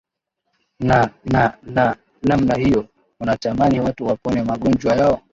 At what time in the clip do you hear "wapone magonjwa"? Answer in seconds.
4.07-4.95